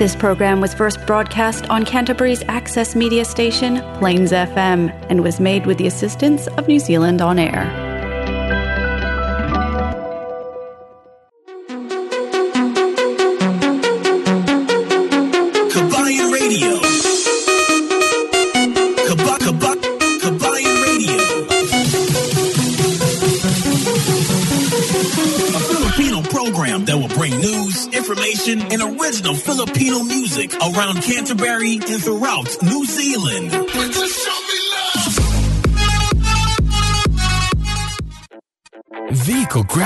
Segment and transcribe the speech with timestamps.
[0.00, 5.66] This program was first broadcast on Canterbury's access media station, Plains FM, and was made
[5.66, 7.66] with the assistance of New Zealand On Air.
[15.72, 16.80] Kabayan Radio.
[19.06, 20.50] Kaba, kaba,
[20.86, 21.16] Radio.
[25.56, 29.89] A Filipino program that will bring news, information, and original Filipino
[30.76, 33.69] around Canterbury and throughout New Zealand.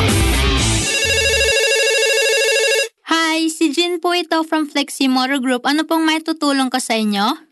[3.12, 5.64] Hi, si Jin po ito from Flexi Motor Group.
[5.64, 7.51] Ano pong may tutulong ko sa inyo?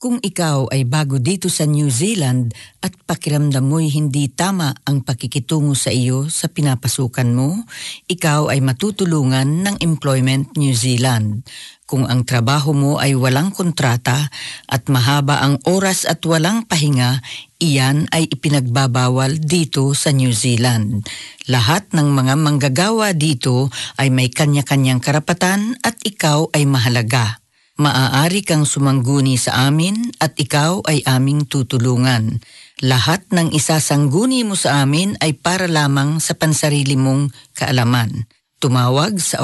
[0.00, 5.76] Kung ikaw ay bago dito sa New Zealand at pakiramdam mo'y hindi tama ang pakikitungo
[5.76, 7.68] sa iyo sa pinapasukan mo,
[8.08, 11.44] ikaw ay matutulungan ng Employment New Zealand.
[11.84, 14.32] Kung ang trabaho mo ay walang kontrata
[14.72, 17.20] at mahaba ang oras at walang pahinga,
[17.60, 21.04] iyan ay ipinagbabawal dito sa New Zealand.
[21.44, 23.68] Lahat ng mga manggagawa dito
[24.00, 27.36] ay may kanya-kanyang karapatan at ikaw ay mahalaga
[27.80, 32.44] maaari kang sumangguni sa amin at ikaw ay aming tutulungan.
[32.84, 38.28] Lahat ng isasangguni mo sa amin ay para lamang sa pansarili mong kaalaman.
[38.60, 39.40] Tumawag sa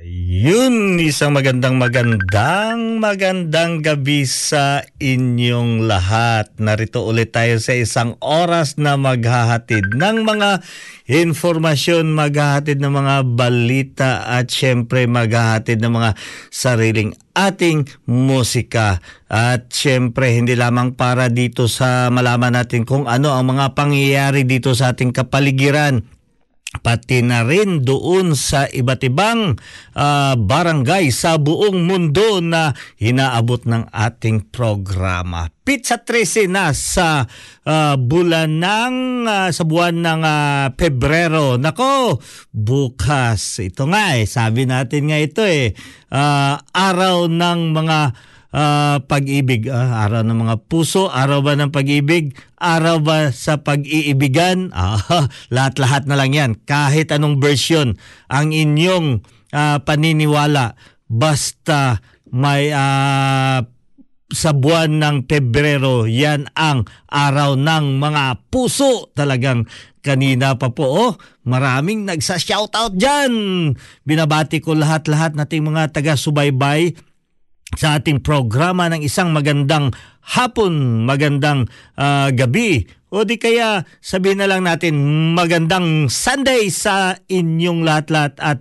[0.04, 6.52] Yun, isang magandang magandang magandang gabi sa inyong lahat.
[6.60, 10.60] Narito ulit tayo sa isang oras na maghahatid ng mga
[11.08, 16.20] informasyon, maghahatid ng mga balita at syempre maghahatid ng mga
[16.52, 19.00] sariling ating musika.
[19.32, 24.76] At syempre hindi lamang para dito sa malaman natin kung ano ang mga pangyayari dito
[24.76, 26.04] sa ating kapaligiran
[26.84, 29.56] pati na rin doon sa iba't ibang
[29.96, 35.48] uh, barangay sa buong mundo na hinaabot ng ating programa.
[35.64, 37.24] Pizza 13 na sa
[37.64, 41.56] uh, bulan ng uh, sa buwan ng uh, Pebrero.
[41.56, 42.20] Nako,
[42.52, 43.64] bukas.
[43.64, 45.72] Ito nga eh, sabi natin nga ito eh,
[46.12, 48.00] uh, araw ng mga
[48.54, 54.70] uh, pag-ibig, uh, araw ng mga puso, araw ba ng pag-ibig, araw ba sa pag-iibigan,
[54.72, 56.52] uh, lahat-lahat na lang yan.
[56.64, 57.98] Kahit anong version
[58.30, 60.78] ang inyong uh, paniniwala,
[61.10, 63.66] basta may uh,
[64.34, 69.14] sa buwan ng Pebrero, yan ang araw ng mga puso.
[69.14, 69.70] Talagang
[70.02, 71.14] kanina pa po, oh,
[71.46, 73.34] maraming nagsa-shoutout dyan.
[74.02, 77.13] Binabati ko lahat-lahat nating mga taga-subaybay
[77.78, 79.92] sa ating programa ng isang magandang
[80.36, 81.68] hapon, magandang
[82.00, 84.98] uh, gabi o di kaya sabihin na lang natin
[85.38, 88.60] magandang Sunday sa inyong lahat-lahat at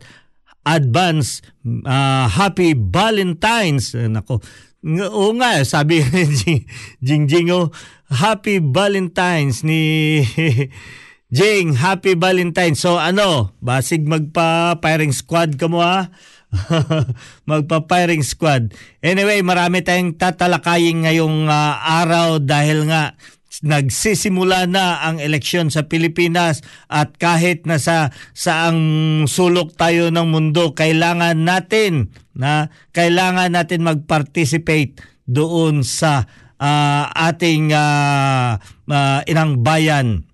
[0.68, 1.40] advance
[1.88, 3.96] uh, happy Valentine's.
[3.96, 4.44] Nako,
[4.82, 6.02] Oo nga, sabi
[6.42, 6.66] ni
[6.98, 7.70] Jing Jing, oh,
[8.10, 10.18] Happy Valentine's ni
[11.36, 12.82] Jing, Happy Valentine's.
[12.82, 16.10] So ano, basig magpa-firing squad ka mo ha?
[17.50, 18.76] magpa-firing squad.
[19.00, 23.16] Anyway, marami tayong tatalakayin ngayong uh, araw dahil nga
[23.62, 28.80] nagsisimula na ang eleksyon sa Pilipinas at kahit na sa saang
[29.28, 36.26] sulok tayo ng mundo, kailangan natin na kailangan natin mag-participate doon sa
[36.58, 38.56] uh, ating uh,
[38.88, 40.26] uh, inang bayan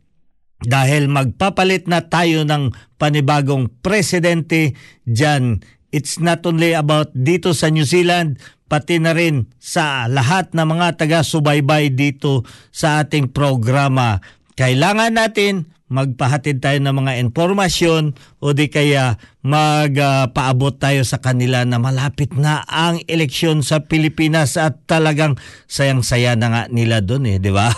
[0.59, 4.75] dahil magpapalit na tayo ng panibagong presidente
[5.07, 5.63] diyan
[5.95, 11.01] it's not only about dito sa New Zealand, pati na rin sa lahat ng mga
[11.01, 14.21] taga-subaybay dito sa ating programa.
[14.59, 18.13] Kailangan natin magpahatid tayo ng mga informasyon
[18.45, 24.61] o di kaya magpaabot uh, tayo sa kanila na malapit na ang eleksyon sa Pilipinas
[24.61, 27.73] at talagang sayang-saya na nga nila doon eh, di ba?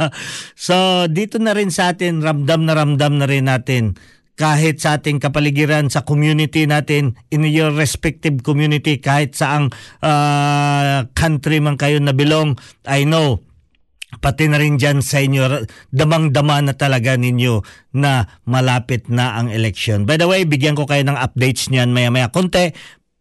[0.56, 4.00] so dito na rin sa atin, ramdam na ramdam na rin natin
[4.40, 9.68] kahit sa ating kapaligiran, sa community natin, in your respective community, kahit saang
[10.00, 12.56] uh, country man kayo na belong,
[12.88, 13.44] I know,
[14.24, 17.60] pati na rin dyan sa inyo, damang-dama na talaga ninyo
[18.00, 20.08] na malapit na ang election.
[20.08, 22.72] By the way, bigyan ko kayo ng updates niyan maya-maya konti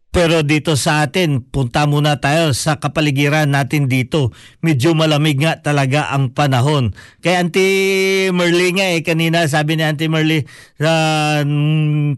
[0.10, 4.34] pero dito sa atin, punta muna tayo sa kapaligiran natin dito.
[4.66, 6.98] Medyo malamig nga talaga ang panahon.
[7.22, 10.50] Kay Auntie Merly nga eh, kanina sabi ni Auntie Merly,
[10.82, 11.46] uh,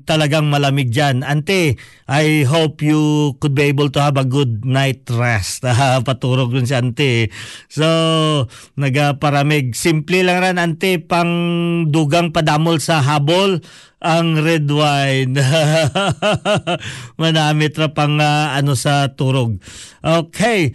[0.07, 1.27] talagang malamig dyan.
[1.27, 1.75] Auntie,
[2.07, 5.67] I hope you could be able to have a good night rest.
[6.07, 7.27] Paturog dun si Auntie.
[7.67, 8.47] So,
[8.79, 9.75] nagaparamig.
[9.75, 11.27] Simple lang ran Auntie, pang
[11.91, 13.59] dugang padamol sa habol
[14.01, 15.37] ang red wine.
[17.21, 19.61] Manamit ra pang uh, ano sa turog.
[20.01, 20.73] Okay.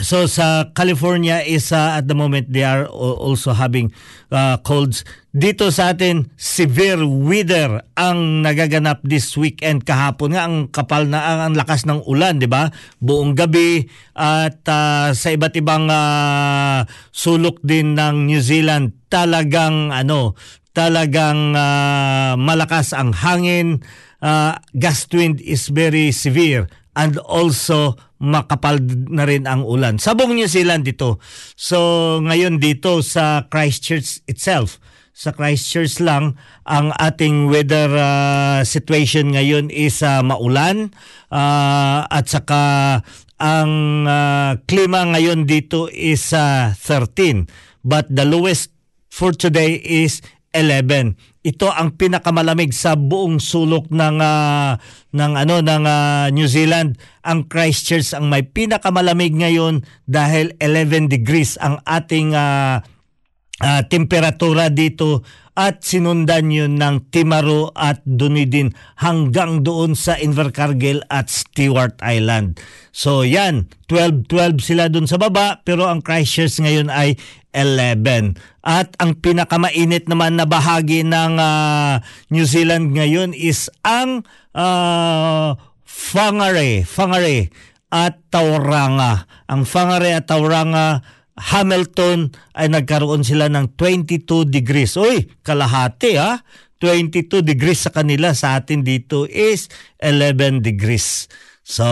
[0.00, 3.92] So sa California is uh, at the moment they are also having
[4.32, 5.04] uh, colds.
[5.30, 11.40] Dito sa atin severe weather ang nagaganap this weekend kahapon nga ang kapal na ang,
[11.52, 12.72] ang lakas ng ulan, 'di ba?
[13.02, 13.84] Buong gabi
[14.16, 20.38] at uh, sa iba't ibang uh, sulok din ng New Zealand talagang ano
[20.72, 23.82] talagang uh, malakas ang hangin,
[24.22, 28.76] uh, gust wind is very severe and also makapal
[29.08, 29.96] na rin ang ulan.
[29.96, 31.18] Sa buong New Zealand dito.
[31.56, 34.76] So ngayon dito sa Christchurch itself,
[35.20, 40.94] sa Christchurch lang ang ating weather uh, situation ngayon is uh, maulan
[41.28, 42.62] uh, at saka
[43.40, 47.48] ang uh, klima ngayon dito is uh, 13
[47.84, 48.72] but the lowest
[49.08, 51.14] for today is 11.
[51.46, 54.76] Ito ang pinakamalamig sa buong sulok ng uh,
[55.14, 56.98] ng ano ng uh, New Zealand.
[57.24, 62.82] Ang Christchurch ang may pinakamalamig ngayon dahil 11 degrees ang ating uh,
[63.60, 65.22] uh, temperatura dito
[65.58, 72.62] at sinundan yun ng Timaru at Dunedin hanggang doon sa Invercargill at Stewart Island.
[72.90, 77.18] So yan, 12-12 sila doon sa baba pero ang Christchurch ngayon ay
[77.54, 78.38] 11.
[78.62, 81.98] At ang pinakamainit naman na bahagi ng uh,
[82.30, 84.22] New Zealand ngayon is ang
[84.54, 85.58] uh,
[86.14, 87.50] Whangarei, Whangarei
[87.90, 89.26] at Tauranga.
[89.50, 91.02] Ang Whangarei at Tauranga
[91.40, 94.94] Hamilton ay nagkaroon sila ng 22 degrees.
[95.00, 96.44] Uy, kalahati ha.
[96.80, 99.68] 22 degrees sa kanila sa atin dito is
[100.00, 101.28] 11 degrees.
[101.60, 101.84] So,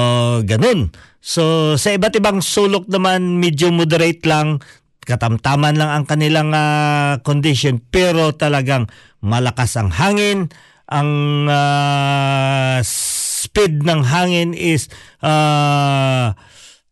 [0.44, 0.92] ganun.
[1.20, 4.64] So, sa iba't ibang sulok naman, medyo moderate lang
[5.08, 8.92] katamtaman lang ang kanilang uh, condition pero talagang
[9.24, 10.52] malakas ang hangin
[10.88, 11.08] ang
[11.48, 14.92] uh, speed ng hangin is
[15.24, 16.36] uh,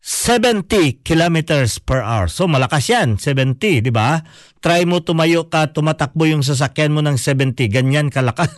[0.07, 2.31] 70 kilometers per hour.
[2.31, 4.23] So malakas yan, 70, di ba?
[4.63, 8.55] Try mo tumayo ka, tumatakbo yung sasakyan mo ng 70, ganyan kalakas.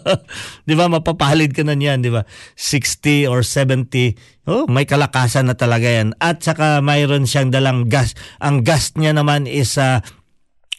[0.68, 0.88] di ba?
[0.88, 2.24] Mapapahalid ka na niyan, di ba?
[2.56, 4.16] 60 or 70,
[4.48, 6.16] oh, may kalakasan na talaga yan.
[6.24, 8.16] At saka mayroon siyang dalang gas.
[8.40, 10.00] Ang gas niya naman is uh,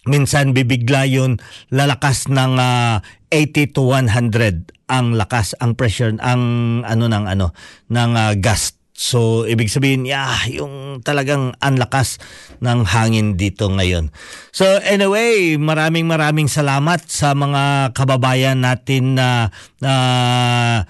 [0.09, 1.37] minsan bibigla yun
[1.69, 2.97] lalakas ng uh,
[3.29, 6.41] 80 to 100 ang lakas ang pressure ang
[6.81, 7.53] ano ng ano
[7.93, 12.19] ng uh, gas So, ibig sabihin, yeah, yung talagang anlakas
[12.59, 14.11] ng hangin dito ngayon.
[14.51, 20.83] So, anyway, maraming maraming salamat sa mga kababayan natin na uh,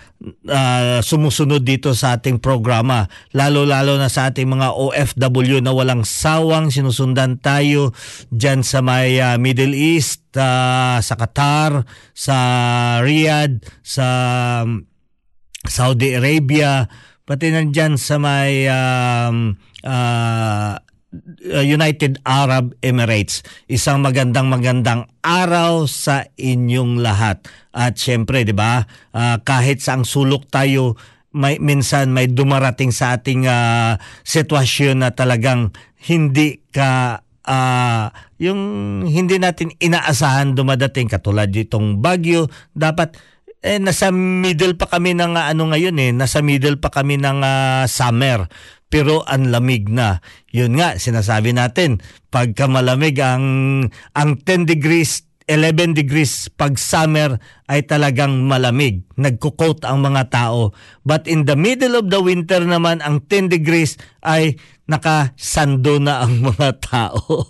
[0.50, 3.06] uh, sumusunod dito sa ating programa.
[3.30, 7.94] Lalo-lalo na sa ating mga OFW na walang sawang sinusundan tayo
[8.34, 11.86] dyan sa may uh, Middle East, uh, sa Qatar,
[12.18, 12.38] sa
[13.06, 14.08] Riyadh, sa
[15.70, 16.90] Saudi Arabia,
[17.30, 19.54] pati nandyan sa may um,
[19.86, 20.82] uh,
[21.62, 23.46] United Arab Emirates.
[23.70, 27.46] Isang magandang magandang araw sa inyong lahat.
[27.70, 28.90] At syempre, 'di ba?
[29.14, 30.98] Uh, kahit sa ang sulok tayo
[31.30, 35.70] may minsan may dumarating sa ating uh, sitwasyon na talagang
[36.02, 38.06] hindi ka uh,
[38.42, 38.62] yung
[39.06, 43.14] hindi natin inaasahan dumadating katulad itong bagyo dapat
[43.60, 47.44] eh nasa middle pa kami ng uh, ano ngayon eh, nasa middle pa kami ng
[47.44, 48.48] uh, summer.
[48.90, 50.18] Pero ang lamig na.
[50.50, 52.02] Yun nga, sinasabi natin,
[52.34, 53.46] pagka malamig ang
[54.18, 59.02] ang 10 degrees 11 degrees pag summer ay talagang malamig.
[59.18, 60.78] Nagko-coat ang mga tao.
[61.02, 66.38] But in the middle of the winter naman, ang 10 degrees ay nakasando na ang
[66.54, 67.50] mga tao.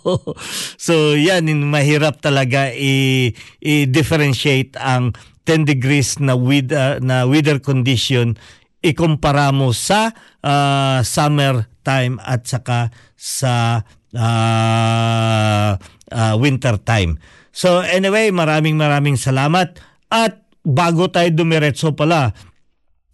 [0.80, 5.12] so yan, mahirap talaga i- i-differentiate ang
[5.50, 8.38] 10 degrees na with uh, na weather condition
[8.86, 10.14] ikumpara mo sa
[10.46, 13.82] uh, summer time at saka sa
[14.14, 15.70] uh,
[16.14, 17.18] uh, winter time.
[17.50, 19.74] So anyway, maraming maraming salamat
[20.06, 22.30] at bago tayo dumiretso pala,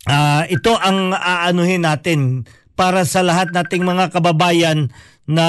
[0.04, 2.44] uh, ito ang aanuhin natin
[2.76, 4.92] para sa lahat nating mga kababayan
[5.24, 5.48] na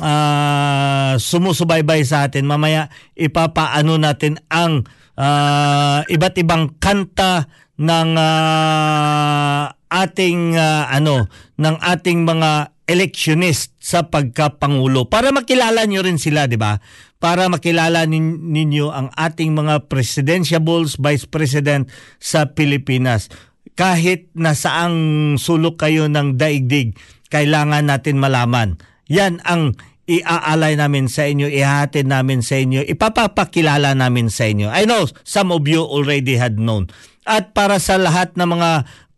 [0.00, 2.46] uh, sumusubaybay sa atin.
[2.46, 2.88] Mamaya
[3.18, 4.86] ipapaano natin ang
[5.18, 11.26] uh, iba't ibang kanta ng uh, ating uh, ano
[11.58, 16.80] ng ating mga electionist sa pagkapangulo para makilala niyo rin sila, 'di ba?
[17.18, 21.90] Para makilala nin- ninyo ang ating mga presidentiables, vice president
[22.22, 23.26] sa Pilipinas.
[23.74, 26.94] Kahit nasaang sulok kayo ng daigdig,
[27.30, 28.78] kailangan natin malaman.
[29.10, 29.74] Yan ang
[30.08, 34.72] iaalay namin sa inyo, ihahatid namin sa inyo, ipapapakilala namin sa inyo.
[34.72, 36.88] I know some of you already had known.
[37.28, 38.70] At para sa lahat ng mga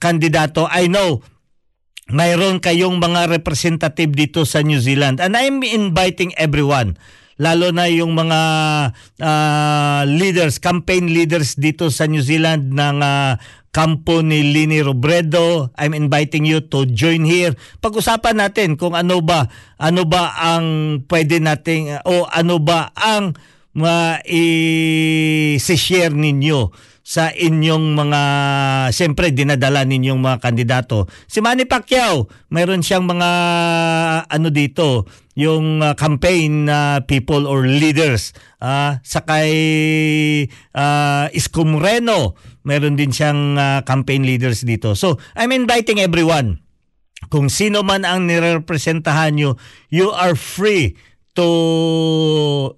[0.02, 1.23] kandidato, I know
[2.11, 5.23] mayroon kayong mga representative dito sa New Zealand.
[5.23, 6.99] And I'm inviting everyone
[7.40, 8.40] lalo na yung mga
[9.16, 13.40] uh, leaders, campaign leaders dito sa New Zealand ng uh,
[13.71, 15.71] kampo ni Lini Robredo.
[15.79, 17.55] I'm inviting you to join here.
[17.79, 19.47] Pag-usapan natin kung ano ba
[19.79, 23.35] ano ba ang pwede nating o ano ba ang
[23.71, 28.23] ma i-share ninyo sa inyong mga
[28.95, 31.11] siyempre dinadala ninyong mga kandidato.
[31.27, 33.31] Si Manny Pacquiao, mayroon siyang mga
[34.31, 38.37] ano dito, yung uh, campaign uh, people or leaders.
[38.61, 39.52] Uh, sa kay
[40.76, 42.37] uh, Isko Moreno,
[42.68, 44.92] mayroon din siyang uh, campaign leaders dito.
[44.92, 46.61] So, I'm inviting everyone.
[47.32, 49.56] Kung sino man ang nirepresentahan nyo,
[49.88, 50.97] you are free
[51.37, 51.49] to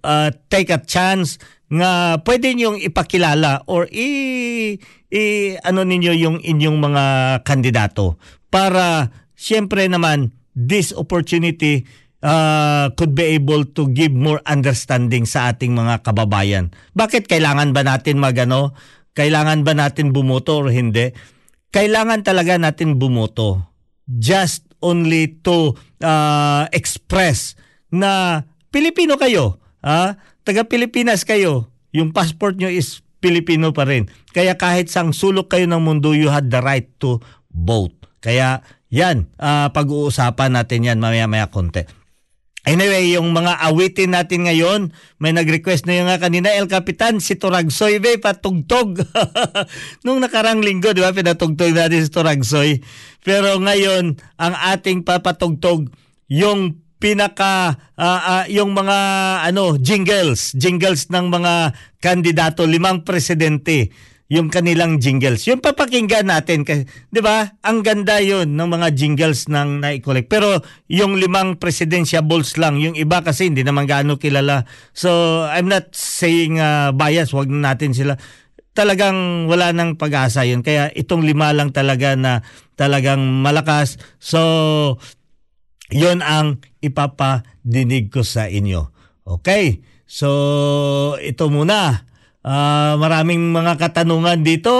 [0.07, 1.42] uh, take a chance
[1.73, 4.76] nga pwede niyong ipakilala or i,
[5.09, 5.23] i
[5.64, 7.04] ano ninyo yung inyong mga
[7.49, 8.21] kandidato
[8.52, 11.88] para siyempre naman this opportunity
[12.23, 16.71] uh, could be able to give more understanding sa ating mga kababayan.
[16.95, 18.73] Bakit kailangan ba natin magano?
[19.12, 21.12] Kailangan ba natin bumoto or hindi?
[21.75, 23.61] Kailangan talaga natin bumoto
[24.09, 27.55] just only to uh, express
[27.93, 29.61] na Pilipino kayo.
[29.85, 30.17] Ha?
[30.43, 34.11] taga Pilipinas kayo, yung passport nyo is Pilipino pa rin.
[34.35, 37.23] Kaya kahit sang sulok kayo ng mundo, you had the right to
[37.55, 37.95] vote.
[38.19, 41.87] Kaya yan, uh, pag-uusapan natin yan mamaya-maya konti.
[42.62, 47.35] Anyway, yung mga awitin natin ngayon, may nag-request na yung nga kanina, El Capitan, si
[47.35, 49.02] Turagsoy, be, patugtog.
[50.07, 52.78] Nung nakarang linggo, di ba, pinatugtog natin si Turagsoy.
[53.26, 55.90] Pero ngayon, ang ating papatugtog,
[56.31, 58.99] yung pinaka ah, ah, yung mga
[59.50, 63.90] ano jingles, jingles ng mga kandidato, limang presidente
[64.33, 65.45] yung kanilang jingles.
[65.45, 67.53] Yung papakinggan natin, di ba?
[67.61, 70.33] Ang ganda yon ng mga jingles ng na-collect.
[70.33, 74.65] Pero yung limang presidentiables lang, yung iba kasi hindi naman gaano kilala.
[74.97, 78.17] So, I'm not saying uh, bias, wag na natin sila.
[78.73, 80.65] Talagang wala nang pag-asa yun.
[80.65, 82.41] Kaya itong lima lang talaga na
[82.73, 84.01] talagang malakas.
[84.17, 84.97] So,
[85.93, 88.89] yon ang ipapadinig ko sa inyo.
[89.29, 89.85] Okay?
[90.09, 92.09] So, ito muna.
[92.43, 94.75] Ah, maraming mga katanungan dito.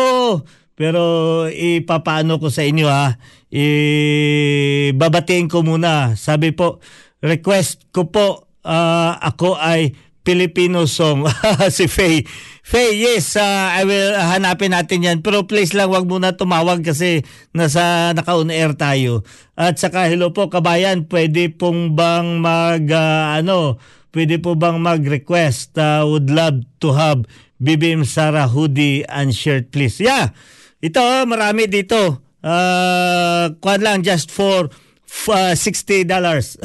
[0.75, 1.03] Pero
[1.47, 3.15] ipapaano ko sa inyo ha.
[3.53, 6.19] Ibabatiin ko muna.
[6.19, 6.83] Sabi po,
[7.23, 11.27] request ko po ah, ako ay Filipino song
[11.77, 12.23] si Faye.
[12.63, 15.19] Faye, yes, ah, I will hanapin natin yan.
[15.21, 19.27] Pero please lang, wag muna tumawag kasi nasa naka-on air tayo.
[19.59, 23.83] At saka, hello po, kabayan, pwede pong bang mag, ah, ano,
[24.15, 25.75] pwede po bang mag-request?
[25.75, 27.27] Ah, would love to have
[27.63, 30.03] BBM Sara hoodie and shirt please.
[30.03, 30.35] Yeah.
[30.83, 32.19] Ito oh, marami dito.
[32.43, 36.11] Uh, kuan lang just for uh, $60.
[36.11, 36.59] $60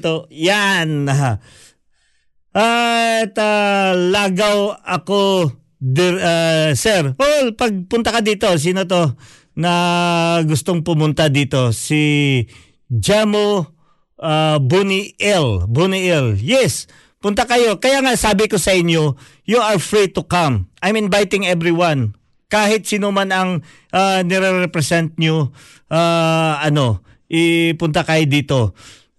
[0.00, 0.14] ito.
[0.32, 0.88] Yan.
[2.56, 7.12] At uh, lagaw ako dir, uh, sir.
[7.12, 9.14] Paul, pagpunta ka dito, sino to
[9.58, 11.70] na gustong pumunta dito?
[11.76, 12.40] Si
[12.88, 13.76] Jamo
[14.18, 15.68] uh, Buni L.
[15.68, 16.34] Buni L.
[16.40, 16.88] Yes.
[17.18, 17.82] Punta kayo.
[17.82, 20.70] Kaya nga sabi ko sa inyo, you are free to come.
[20.78, 22.14] I'm inviting everyone.
[22.46, 23.50] Kahit sino man ang
[23.90, 25.50] uh, nire-represent nyo,
[25.90, 28.60] uh, ano, ipunta kayo dito.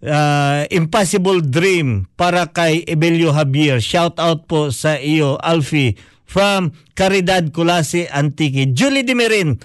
[0.00, 3.84] Uh, impossible Dream para kay Ebelio Javier.
[3.84, 5.92] Shout out po sa iyo, Alfie,
[6.24, 8.72] from Caridad Culase Antique.
[8.72, 9.60] Julie Dimerin,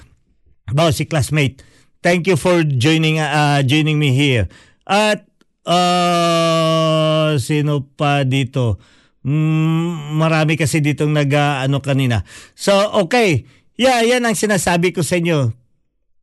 [0.75, 1.63] bao si classmate.
[2.04, 4.51] Thank you for joining uh, joining me here.
[4.86, 5.25] At
[5.65, 8.79] uh, sino pa dito?
[9.25, 12.22] Mm, marami kasi ditong nag uh, ano kanina.
[12.53, 13.50] So, okay.
[13.75, 15.51] Yeah, yan ang sinasabi ko sa inyo.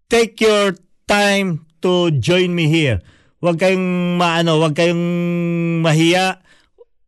[0.08, 0.72] Take your
[1.04, 3.04] time to join me here.
[3.42, 5.04] Huwag kayong maano, huwag kayong
[5.82, 6.40] mahiya.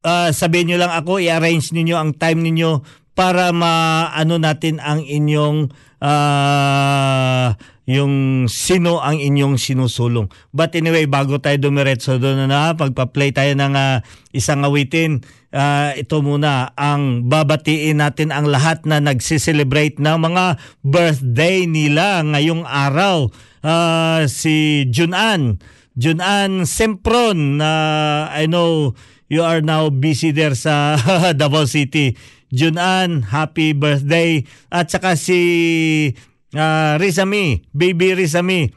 [0.04, 5.70] Uh, sabihin niyo lang ako, i-arrange niyo ang time niyo para maano natin ang inyong
[6.00, 7.54] uh,
[7.85, 10.33] yung sino ang inyong sinusulong.
[10.57, 14.00] But anyway, bago tayo dumiretso doon na, pagpa-play tayo ng uh,
[14.33, 15.20] isang awitin,
[15.52, 20.44] uh, ito muna ang babatiin natin ang lahat na nagsiselebrate ng mga
[20.80, 23.28] birthday nila ngayong araw.
[23.61, 25.61] Uh, si Junan,
[25.92, 28.96] Junan Sempron, uh, I know
[29.28, 30.96] you are now busy there sa
[31.38, 32.16] Davao City.
[32.54, 34.46] Junan, happy birthday.
[34.70, 36.14] At saka si
[36.54, 38.70] uh, Rizami, baby Rizami,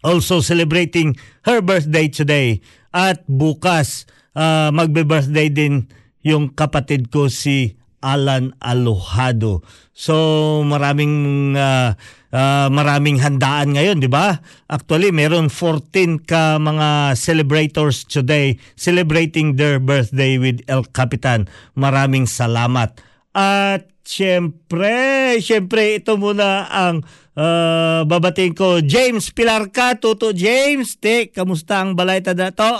[0.00, 2.64] also celebrating her birthday today.
[2.88, 5.92] At bukas, uh, magbe-birthday din
[6.24, 9.62] yung kapatid ko si Alan Alohado.
[9.94, 11.94] So maraming uh,
[12.34, 14.42] uh, maraming handaan ngayon, 'di ba?
[14.66, 21.46] Actually, meron 14 ka mga celebrators today celebrating their birthday with El Capitan.
[21.78, 22.98] Maraming salamat.
[23.32, 27.00] At Siyempre, siyempre ito muna ang
[27.32, 28.84] uh, babating ko.
[28.84, 31.00] James Pilarca, Tuto James.
[31.00, 32.72] Te, kamusta ang balay na to?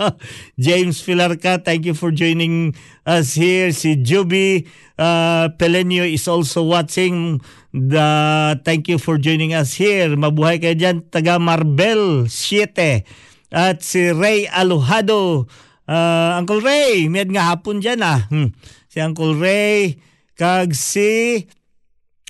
[0.68, 2.76] James Pilarca, thank you for joining
[3.08, 3.72] us here.
[3.72, 4.68] Si Juby
[5.00, 7.40] uh, Pelenio is also watching.
[7.72, 10.12] The, thank you for joining us here.
[10.12, 13.00] Mabuhay kayo dyan, taga Marbel 7.
[13.48, 15.48] At si Ray Alojado.
[15.88, 18.28] Uh, Uncle Ray, may nga hapon dyan ah.
[18.28, 18.52] Hmm.
[18.90, 20.02] Si Uncle Ray,
[20.36, 21.42] kag si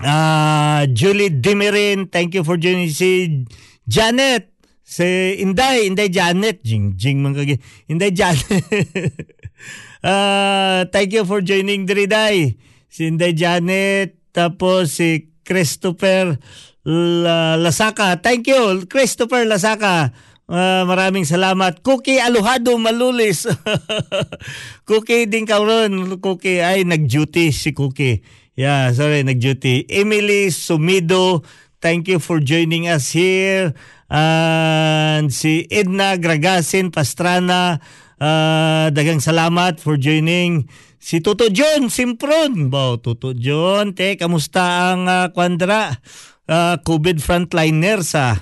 [0.00, 2.06] uh, Julie Dimirin.
[2.08, 3.44] Thank you for joining si
[3.84, 4.54] Janet.
[4.86, 6.62] Si Inday, Inday Janet.
[6.62, 7.58] Jing, jing man kagi.
[7.90, 8.62] Inday Janet.
[10.06, 12.54] uh, thank you for joining Diriday.
[12.86, 14.14] Si Inday Janet.
[14.30, 16.38] Tapos si Christopher
[16.86, 18.14] Lasaka.
[18.22, 20.14] Thank you, Christopher Lasaka.
[20.46, 21.82] Uh, maraming salamat.
[21.82, 23.50] Cookie Aluhado Malulis.
[24.88, 26.22] Cookie din karon.
[26.22, 28.22] Cookie ay nag-duty si Cookie.
[28.54, 29.90] Yeah, sorry, nag-duty.
[29.90, 31.42] Emily Sumido,
[31.82, 33.74] thank you for joining us here.
[34.06, 37.82] And si Edna Gragasin Pastrana,
[38.22, 40.70] uh, dagang salamat for joining.
[41.02, 42.70] Si Tuto John Simpron.
[42.70, 45.90] Wow, Tuto John, te, kamusta ang uh, kwandra?
[46.50, 48.40] Uh, COVID frontliner sa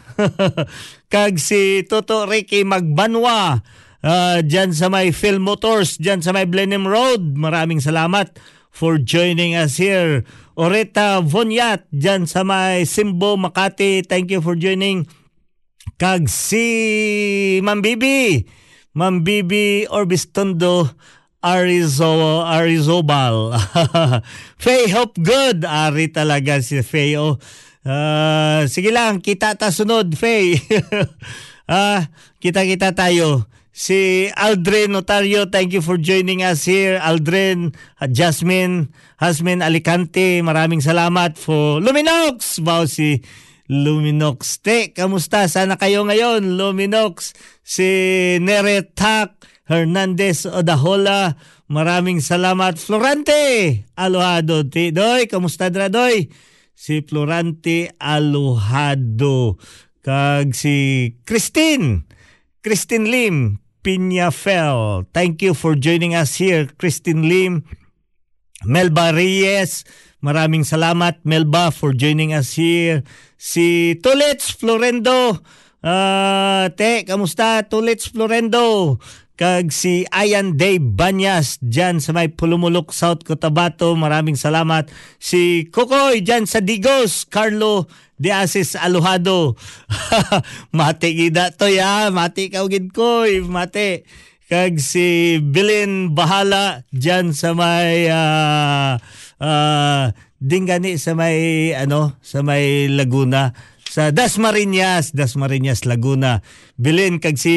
[1.13, 3.61] kag si Toto Ricky Magbanwa
[4.01, 8.37] uh, dyan sa may Phil Motors dyan sa may Blenheim Road maraming salamat
[8.75, 15.05] for joining us here Oreta Vonyat dyan sa may Simbo Makati thank you for joining
[15.95, 18.43] Kag si Mambibi,
[18.99, 20.91] Mambibi Orbistondo
[21.45, 23.55] Arizo, Arizobal.
[24.63, 25.63] Faye Hope Good.
[25.69, 27.21] Ari talaga si Faye.
[27.21, 27.37] Oh.
[27.85, 30.57] Uh, sige lang, kita ta sunod, Faye.
[31.69, 32.09] ah,
[32.41, 33.45] kita-kita tayo.
[33.75, 36.97] Si Aldrin Notario, thank you for joining us here.
[36.97, 37.77] Aldrin,
[38.09, 38.89] Jasmine,
[39.21, 42.63] Hasmin Alicante, maraming salamat for Luminox.
[42.65, 43.21] Wow, si
[43.69, 44.65] Luminox.
[44.65, 45.45] Te, kamusta?
[45.51, 47.37] Sana kayo ngayon, Luminox.
[47.61, 47.85] Si
[48.41, 49.37] Neretak,
[49.69, 51.37] Hernandez Odahola.
[51.69, 52.81] Maraming salamat.
[52.81, 54.65] Florante Alohado.
[54.65, 56.31] Doy, kamusta dra doy?
[56.75, 59.57] Si Florante Alohado.
[60.05, 62.05] Kag si Christine.
[62.61, 63.59] Christine Lim.
[63.83, 65.07] Piñafel.
[65.13, 67.65] Thank you for joining us here, Christine Lim.
[68.65, 69.85] Melba Reyes.
[70.25, 73.05] Maraming salamat, Melba, for joining us here.
[73.37, 75.45] Si Tulits Florendo.
[75.85, 77.61] Uh, te, kamusta?
[77.69, 78.97] Tulits Florendo
[79.35, 83.99] kag si Ayan Day Banyas dyan sa may Pulumulok, South Cotabato.
[83.99, 84.87] Maraming salamat.
[85.19, 89.59] Si Kokoy dyan sa Digos, Carlo De Asis Aluhado.
[90.79, 94.07] mati gida to ya, mati kaugid ko, mati.
[94.47, 99.01] Kag si Bilin Bahala dyan sa may uh,
[99.43, 103.57] uh, dinggani sa may ano sa may Laguna
[103.95, 106.43] sa Dasmariñas, Dasmariñas, Laguna.
[106.75, 107.55] Bilin kag si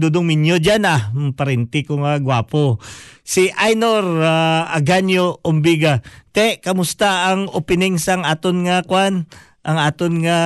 [0.00, 2.80] Dudong Minyo dyan ah, hmm, parinti ko nga gwapo.
[3.20, 6.00] Si Ainor uh, Aganyo Umbiga.
[6.32, 9.28] Te, kamusta ang opening sang aton nga kwan?
[9.66, 10.38] ang aton nga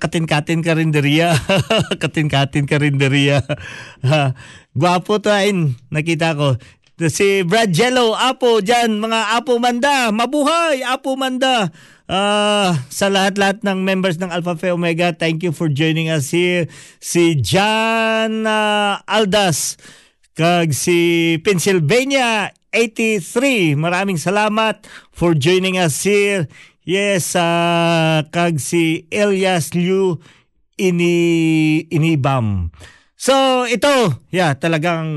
[0.00, 1.36] katin-katin karinderya.
[2.02, 3.44] katin-katin karinderya.
[4.78, 6.56] Gwapo to ain, nakita ko.
[7.06, 11.70] Si Brad Jello, Apo dyan, mga Apo Manda, mabuhay, Apo Manda.
[12.10, 16.66] Uh, sa lahat-lahat ng members ng Alpha Phi Omega, thank you for joining us here.
[16.98, 19.78] Si John uh, Aldas,
[20.34, 24.82] kag si Pennsylvania 83, maraming salamat
[25.14, 26.50] for joining us here.
[26.82, 30.18] Yes, uh, kag si Elias Liu
[30.74, 31.14] ini
[31.94, 32.74] inibam.
[33.18, 35.10] So ito, yeah, talagang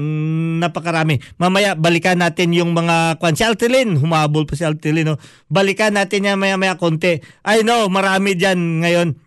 [0.58, 1.22] napakarami.
[1.38, 3.38] Mamaya balikan natin yung mga kwan.
[3.38, 5.14] Si Altilin, humabol pa si Altilin.
[5.14, 5.22] No?
[5.54, 7.22] Balikan natin yan maya-maya konti.
[7.46, 9.22] I know, marami dyan ngayon.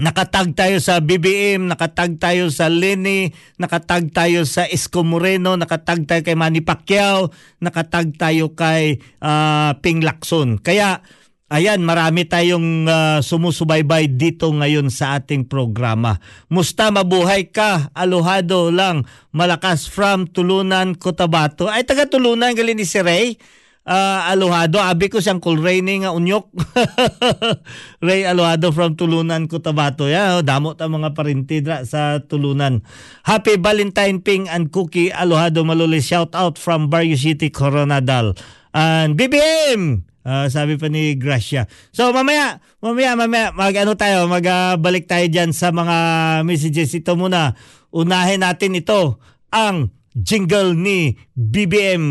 [0.00, 6.24] Nakatag tayo sa BBM, nakatag tayo sa Lenny, nakatag tayo sa Isko Moreno, nakatag tayo
[6.24, 7.28] kay Manny Pacquiao,
[7.60, 10.56] nakatag tayo kay uh, Ping Lacson.
[10.56, 11.04] Kaya
[11.50, 16.22] Ayan, marami tayong uh, sumusubaybay dito ngayon sa ating programa.
[16.46, 19.02] Musta mabuhay ka, alohado lang,
[19.34, 21.66] malakas from Tulunan, Cotabato.
[21.66, 23.34] Ay, taga Tulunan, galing ni si Ray.
[23.82, 26.54] Uh, alohado, abi ko siyang cool raining nga unyok.
[28.06, 30.06] Ray Alohado from Tulunan, Cotabato.
[30.06, 32.86] Ya, oh, damo ta mga parintidra sa Tulunan.
[33.26, 35.98] Happy Valentine Ping and Cookie Alohado Maluli.
[35.98, 38.38] Shout out from Barrio City, Coronadal.
[38.70, 40.09] And BBM!
[40.20, 41.64] Uh, sabi pa ni Gracia.
[41.96, 45.96] So mamaya, mamaya, mamaya, mag ano tayo, magbalik uh, tayo dyan sa mga
[46.44, 46.92] messages.
[46.92, 47.56] Ito muna,
[47.88, 49.16] unahin natin ito,
[49.48, 52.04] ang jingle ni BBM.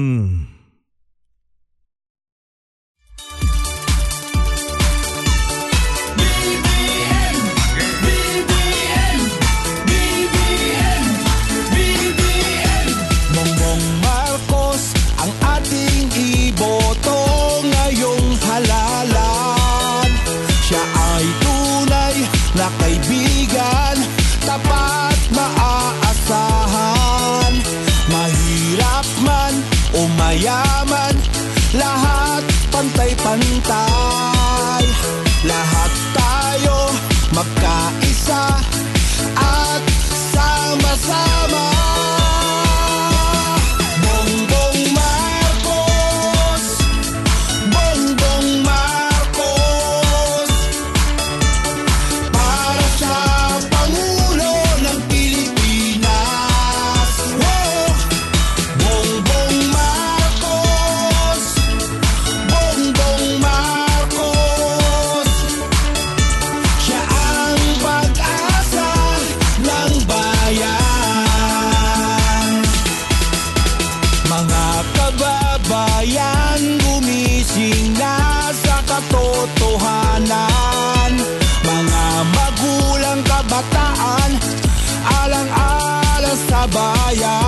[87.16, 87.39] Go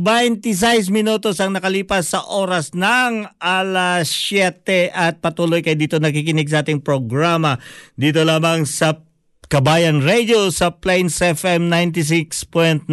[0.00, 6.64] 26 minutos ang nakalipas sa oras ng alas 7 at patuloy kayo dito nakikinig sa
[6.64, 7.60] ating programa
[8.00, 9.04] dito lamang sa
[9.50, 12.88] Kabayan Radio sa Plains FM 96.9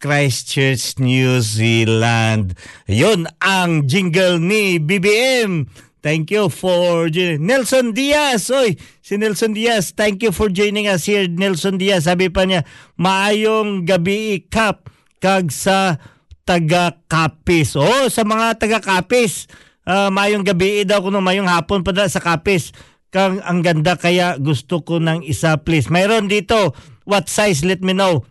[0.00, 2.56] Christchurch, New Zealand.
[2.88, 5.68] Yun ang jingle ni BBM.
[6.00, 8.48] Thank you for Nelson Diaz.
[8.48, 11.28] Oy, si Nelson Diaz, thank you for joining us here.
[11.28, 12.64] Nelson Diaz, sabi pa niya,
[12.96, 14.88] maayong gabi kap
[15.22, 16.02] kag sa
[16.42, 17.78] taga-Kapis.
[17.78, 19.46] Oh, sa mga taga-Kapis,
[19.86, 22.74] uh, maayong gabi daw kuno mayong hapon pa sa Kapis.
[23.12, 25.92] Kang ang ganda kaya gusto ko ng isa please.
[25.92, 26.72] Mayroon dito,
[27.04, 28.24] what size let me know.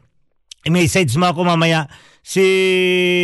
[0.65, 1.85] I-message mo ako mamaya.
[2.21, 2.45] Si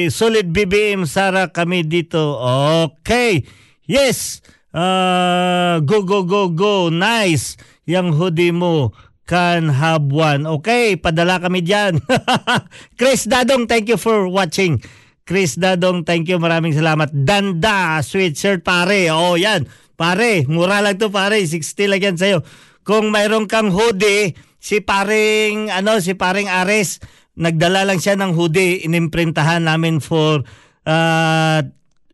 [0.10, 2.38] Solid BBM Sara kami dito.
[2.86, 3.45] Okay.
[3.86, 4.41] Yes!
[4.69, 6.93] Uh, go, go, go, go.
[6.93, 7.58] Nice!
[7.88, 8.93] Yang hoodie mo
[9.28, 10.48] can have one.
[10.48, 12.00] Okay, padala kami dyan.
[13.00, 14.80] Chris Dadong, thank you for watching.
[15.28, 16.40] Chris Dadong, thank you.
[16.40, 17.12] Maraming salamat.
[17.12, 19.12] Danda, sweatshirt pare.
[19.12, 19.68] Oh, yan.
[20.00, 21.44] Pare, mura lang to pare.
[21.44, 22.40] 60 lang yan sa'yo.
[22.88, 24.32] Kung mayroon kang hoodie,
[24.63, 27.04] si paring, ano, si paring Ares,
[27.36, 28.88] nagdala lang siya ng hoodie.
[28.88, 30.48] Inimprintahan namin for
[30.88, 31.60] uh,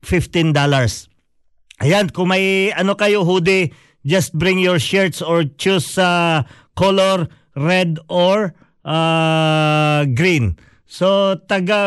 [0.02, 0.58] $15.
[1.86, 3.69] Ayan, kung may ano kayo hoodie,
[4.02, 6.41] just bring your shirts or choose uh,
[6.73, 8.53] color red or
[8.86, 10.57] uh, green.
[10.86, 11.79] So taga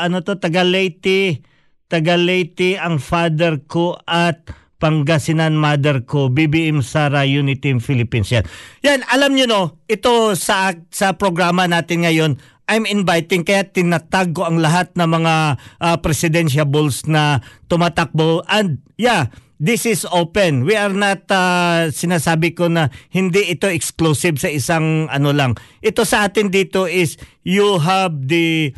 [0.00, 1.44] ano to taga Leyte,
[1.90, 8.44] taga Leyte ang father ko at Pangasinan mother ko, BBM Sara Unity Philippines yan.
[8.84, 14.42] Yan, alam niyo no, ito sa sa programa natin ngayon I'm inviting kaya tinatag ko
[14.42, 15.34] ang lahat ng mga
[15.78, 17.38] uh, presidentiables na
[17.70, 23.68] tumatakbo and yeah this is open we are not uh, sinasabi ko na hindi ito
[23.68, 28.72] exclusive sa isang ano lang ito sa atin dito is you have the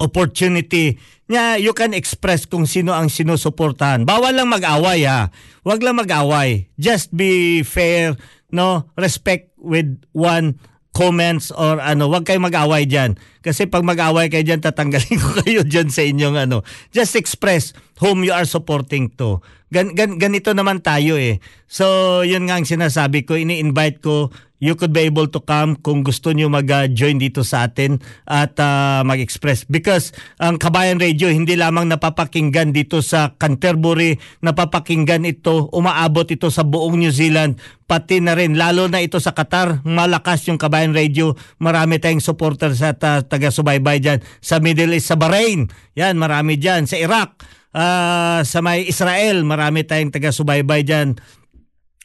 [0.00, 5.32] opportunity niya you can express kung sino ang sinusuportahan bawal lang mag-away ha
[5.64, 8.12] wag lang mag-away just be fair
[8.52, 10.60] no respect with one
[10.94, 13.18] comments or ano, wag kayo mag-away diyan.
[13.42, 16.62] Kasi pag mag-away kayo diyan, tatanggalin ko kayo diyan sa inyong ano.
[16.94, 19.42] Just express whom you are supporting to.
[19.74, 21.42] Gan, gan, ganito naman tayo eh.
[21.66, 24.30] So, yun nga ang sinasabi ko, ini-invite ko
[24.64, 29.04] you could be able to come kung gusto niyo mag-join dito sa atin at uh,
[29.04, 29.68] mag-express.
[29.68, 36.64] Because ang Kabayan Radio hindi lamang napapakinggan dito sa Canterbury, napapakinggan ito, umaabot ito sa
[36.64, 41.36] buong New Zealand, pati na rin, lalo na ito sa Qatar, malakas yung Kabayan Radio,
[41.60, 44.24] marami tayong supporters at uh, taga-subaybay dyan.
[44.40, 46.88] Sa Middle East, sa Bahrain, yan, marami dyan.
[46.88, 47.36] Sa Iraq,
[47.74, 51.18] uh, sa may Israel, marami tayong taga-subaybay dyan.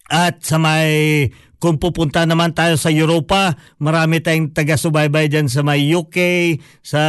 [0.10, 1.30] At sa may
[1.60, 6.18] kung pupunta naman tayo sa Europa, marami tayong taga-subaybay dyan sa may UK,
[6.80, 7.02] sa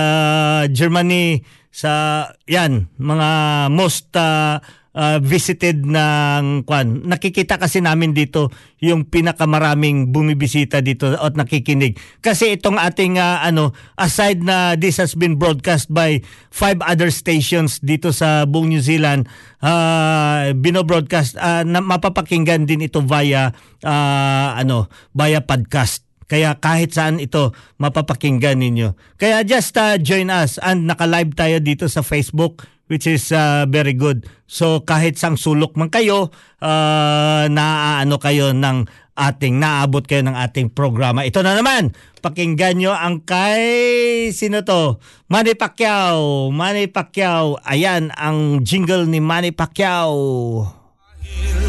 [0.68, 3.31] Germany, sa yan, mga
[3.70, 4.59] most uh,
[5.01, 7.09] uh, visited ng kwan.
[7.09, 8.53] Nakikita kasi namin dito
[8.85, 11.97] yung pinakamaraming bumibisita dito at nakikinig.
[12.21, 16.21] Kasi itong ating uh, ano aside na this has been broadcast by
[16.53, 19.25] five other stations dito sa buong New Zealand,
[19.65, 26.05] uh, bino-broadcast uh, na mapapakinggan din ito via uh, ano via podcast.
[26.31, 27.51] Kaya kahit saan ito
[27.83, 28.95] mapapakinggan ninyo.
[29.19, 33.94] Kaya just uh, join us and naka-live tayo dito sa Facebook which is uh, very
[33.94, 34.26] good.
[34.50, 40.74] So kahit sang sulok man kayo, uh, naaano kayo ng ating naabot kayo ng ating
[40.74, 41.22] programa.
[41.22, 44.98] Ito na naman, pakinggan nyo ang kay sino to?
[45.31, 46.50] Manny Pacquiao.
[46.50, 47.62] Manny Pacquiao.
[47.62, 50.66] Ayan ang jingle ni Manny Pacquiao.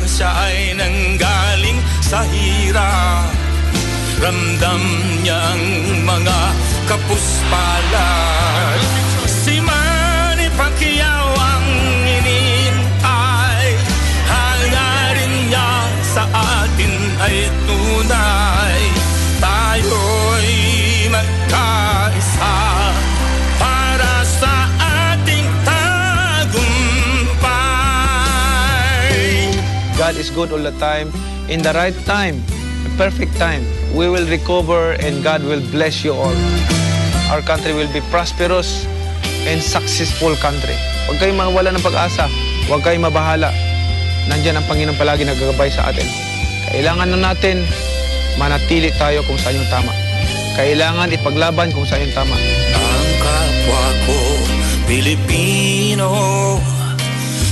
[0.09, 3.31] Siya ay nanggaling sa hirap
[4.21, 4.81] Ramdam
[5.25, 5.63] niya ang
[6.05, 6.37] mga
[6.85, 8.77] kapuspalan
[17.31, 18.91] ay tunay
[19.39, 22.55] Tayo'y magkaisa
[23.55, 24.67] Para sa
[25.15, 27.47] ating tagumpay
[29.95, 31.07] God is good all the time.
[31.47, 32.41] In the right time,
[32.83, 33.61] the perfect time,
[33.93, 36.33] we will recover and God will bless you all.
[37.29, 38.87] Our country will be prosperous
[39.45, 40.73] and successful country.
[41.05, 42.25] Huwag kayong mawala ng pag-asa.
[42.65, 43.53] Huwag kayong mabahala.
[44.25, 46.30] Nandyan ang Panginoon palagi nagagabay sa atin.
[46.71, 47.67] Kailangan na natin
[48.39, 49.91] manatili tayo kung saan yung tama.
[50.55, 52.35] Kailangan ipaglaban kung saan yung tama.
[52.71, 54.19] Ang kapwa ko,
[54.87, 56.11] Pilipino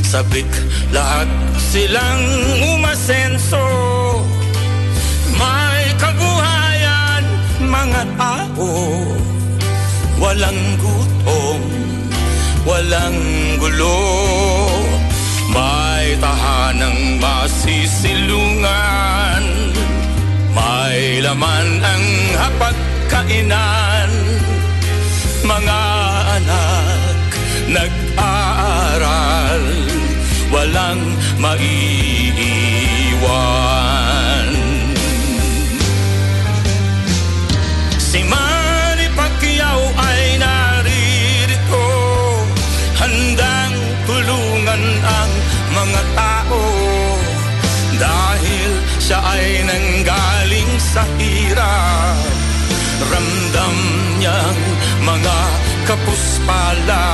[0.10, 0.49] Sabik
[0.89, 1.29] lahat
[1.69, 2.25] silang
[2.75, 3.62] umasenso
[5.38, 7.23] May kabuhayan
[7.62, 8.67] mga tao
[10.19, 11.62] walang gutom,
[12.67, 13.19] walang
[13.58, 14.79] gulo.
[15.50, 19.42] May tahanang masisilungan,
[20.54, 22.06] may laman ang
[22.38, 24.14] hapagkainan.
[25.42, 25.82] Mga
[26.38, 27.34] anak
[27.74, 29.66] nag-aaral,
[30.54, 31.02] walang
[31.42, 32.18] maiiwan.
[50.89, 52.17] Sa hirap.
[52.99, 53.75] Ramdam
[54.17, 54.62] niyang
[55.06, 55.38] mga
[55.86, 57.06] kapuspala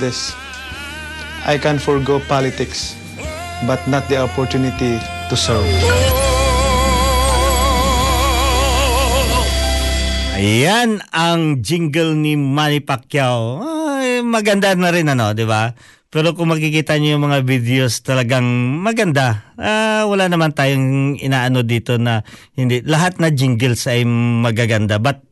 [0.00, 0.32] this.
[1.44, 2.96] I can forgo politics,
[3.68, 4.96] but not the opportunity
[5.28, 5.68] to serve.
[10.40, 13.60] Ayan ang jingle ni Manny Pacquiao.
[13.60, 15.76] Ay, maganda na rin ano, di ba?
[16.10, 18.42] Pero kung makikita niyo yung mga videos talagang
[18.82, 19.54] maganda.
[19.54, 22.26] Ah, wala naman tayong inaano dito na
[22.58, 24.02] hindi lahat na jingles ay
[24.42, 24.98] magaganda.
[24.98, 25.22] But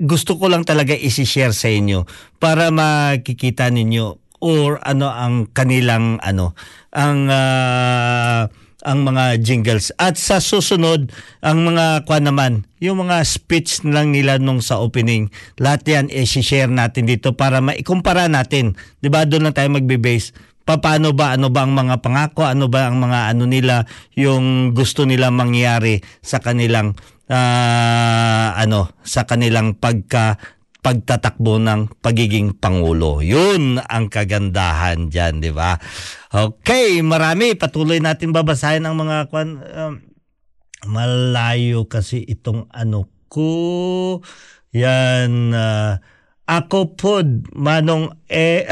[0.00, 2.02] gusto ko lang talaga i-share sa inyo
[2.42, 6.52] para makikita ninyo or ano ang kanilang ano
[6.92, 8.50] ang ah,
[8.84, 9.96] ang mga jingles.
[9.96, 11.08] At sa susunod
[11.40, 16.68] ang mga kwa naman yung mga speech lang nila nung sa opening lahat yan i-share
[16.68, 18.76] natin dito para maikumpara natin.
[19.00, 19.24] 'di ba?
[19.24, 20.36] Doon lang tayo magbe-base.
[20.64, 22.44] Paano ba ano ba ang mga pangako?
[22.44, 26.96] Ano ba ang mga ano nila yung gusto nila mangyari sa kanilang
[27.28, 30.36] ah, ano sa kanilang pagka
[30.84, 33.24] pagtatakbo ng pagiging pangulo.
[33.24, 35.80] Yun ang kagandahan diyan, di ba?
[36.28, 39.92] Okay, marami patuloy natin babasahin ang mga kwan um,
[40.84, 44.20] malayo kasi itong ano ko.
[44.76, 46.04] Yan ah,
[46.44, 48.68] ako pod manong eh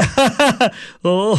[1.09, 1.33] Oo.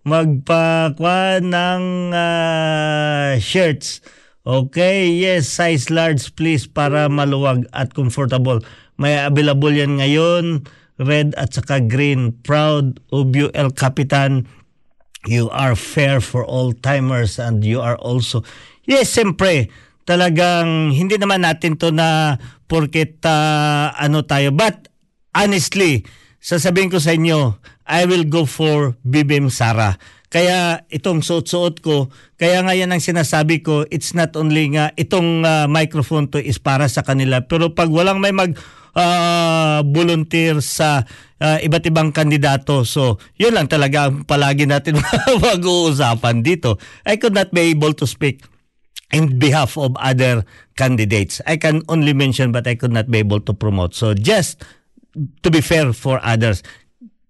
[0.00, 1.84] Magpakwa ng
[2.16, 4.00] ah, shirts.
[4.40, 8.64] Okay, yes, size large please para maluwag at comfortable.
[8.96, 10.64] May available yan ngayon,
[10.96, 12.32] red at saka green.
[12.40, 14.48] Proud of you, El Capitan.
[15.28, 18.40] You are fair for all timers and you are also
[18.88, 19.68] Yes, siyempre,
[20.08, 24.50] talagang hindi naman natin to na porket ah, ano tayo.
[24.56, 24.88] But
[25.36, 26.02] honestly,
[26.40, 29.94] sasabihin ko sa inyo, I will go for Bibim Sara.
[30.30, 32.06] Kaya itong suot-suot ko,
[32.38, 36.62] kaya nga yan ang sinasabi ko, it's not only nga itong ah, microphone to is
[36.62, 37.42] para sa kanila.
[37.42, 38.54] Pero pag walang may mag
[38.94, 41.02] ah, volunteer sa
[41.42, 42.86] ah, iba't ibang kandidato.
[42.86, 45.02] So, yun lang talaga ang palagi natin
[45.50, 46.78] mag-uusapan dito.
[47.02, 48.46] I could not be able to speak
[49.10, 50.46] in behalf of other
[50.78, 51.42] candidates.
[51.42, 53.98] I can only mention but I could not be able to promote.
[53.98, 54.62] So, just
[55.42, 56.62] to be fair for others,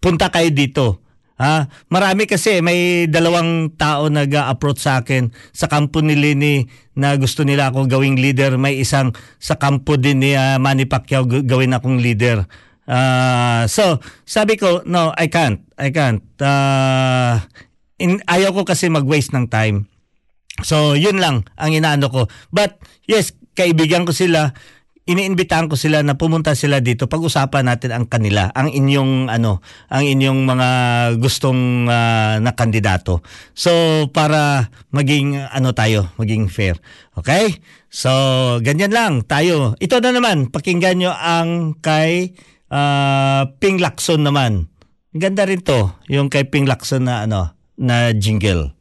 [0.05, 1.01] punta kayo dito.
[1.41, 1.73] Ha?
[1.89, 7.73] Marami kasi may dalawang tao nag-approach sa akin sa kampo ni Lini na gusto nila
[7.73, 8.61] ako gawing leader.
[8.61, 12.45] May isang sa kampo din ni ah, Manny Pacquiao gawin akong leader.
[12.85, 15.65] Ah, so, sabi ko, no, I can't.
[15.81, 16.21] I can't.
[16.45, 17.49] Ah,
[17.97, 19.89] in, ayaw ko kasi mag-waste ng time.
[20.61, 22.29] So, yun lang ang inaano ko.
[22.53, 24.53] But, yes, kaibigan ko sila.
[25.11, 27.11] Iniimbitahan ko sila na pumunta sila dito.
[27.11, 29.59] Pag-usapan natin ang kanila, ang inyong ano,
[29.91, 30.69] ang inyong mga
[31.19, 33.19] gustong ah, na kandidato.
[33.51, 36.79] So, para maging ano tayo, maging fair.
[37.19, 37.59] Okay?
[37.91, 38.11] So,
[38.63, 39.75] ganyan lang tayo.
[39.83, 42.39] Ito na naman, pakinggan nyo ang kay
[42.71, 44.71] ah, Ping Lacson naman.
[45.11, 48.79] Ganda rin to, yung kay Ping Lacson na ano, na jingle.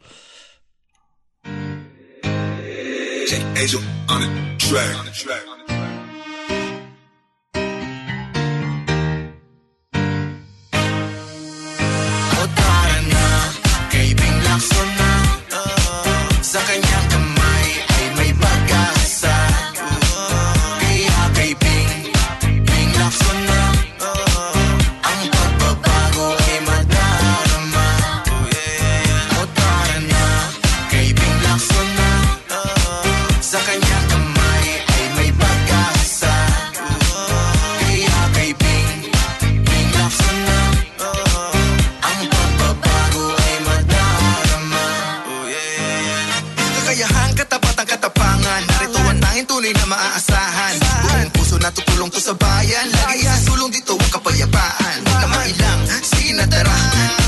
[3.26, 3.82] Take Angel
[4.14, 4.30] on the
[4.62, 5.59] track.
[49.90, 50.76] Maaasahan.
[50.80, 55.82] Buong puso na tutulong to sa bayan Lagi sulong dito ang kapayapaan Huwag na mailang,
[56.06, 56.78] sige na tara.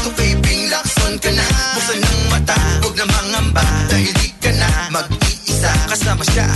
[0.01, 1.45] Ito vaping, lakson ka na.
[1.78, 3.66] Buksan ng mata, huwag na mangamba.
[3.89, 5.72] Dahil di ka na mag-iisa.
[5.89, 6.47] Kasama siya.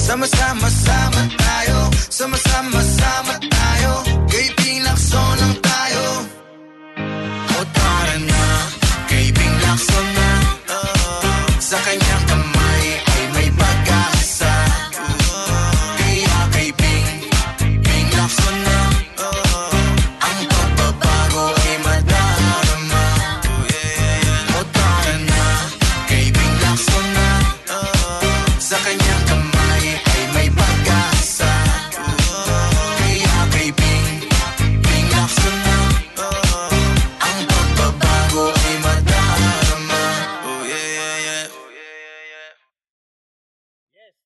[0.00, 1.78] Sama-sama, sama tayo.
[2.08, 2.59] Sama-sama,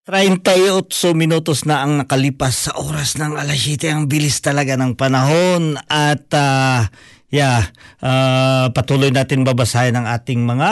[0.04, 3.88] 38 minutos na ang nakalipas sa oras ng alas 7.
[3.88, 5.80] Ang bilis talaga ng panahon.
[5.88, 6.92] At ah,
[7.32, 7.72] yeah,
[8.04, 10.70] ah, patuloy natin babasahin ang ating mga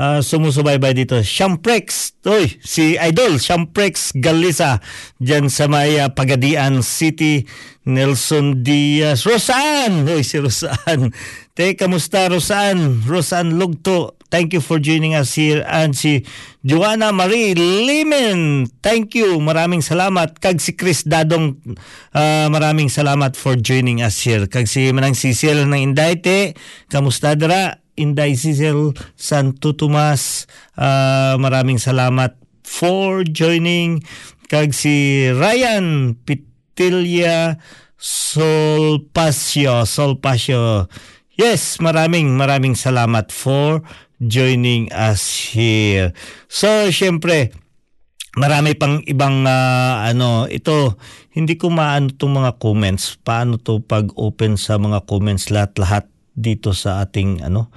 [0.00, 1.20] ah, sumusubaybay dito.
[1.20, 4.80] Shamprex, oy, si Idol, Shamprex Galisa,
[5.20, 7.44] dyan sa may ah, Pagadian City,
[7.84, 11.12] Nelson Diaz, Rosan, oy, si Rosan.
[11.52, 13.04] Te, kamusta Rosan?
[13.04, 15.64] Rosan Lugto, thank you for joining us here.
[15.66, 16.26] And si
[16.62, 19.38] Joanna Marie Limen, thank you.
[19.38, 20.38] Maraming salamat.
[20.38, 21.58] Kag si Chris Dadong,
[22.14, 24.46] ah, maraming salamat for joining us here.
[24.46, 26.54] Kag si Manang Cecil ng Indayte,
[26.90, 27.82] kamusta dara?
[27.96, 30.44] Inday Cecil Santo Tomas,
[30.76, 34.04] ah, maraming salamat for joining.
[34.52, 37.56] Kag si Ryan Pitilya
[37.96, 40.92] Solpasio, Solpasio.
[41.36, 43.84] Yes, maraming maraming salamat for
[44.22, 46.16] joining us here.
[46.48, 47.52] So, syempre,
[48.36, 50.96] marami pang ibang ah, ano, ito
[51.36, 53.20] hindi ko maano tong mga comments.
[53.20, 57.68] Paano to pag-open sa mga comments lahat-lahat dito sa ating ano?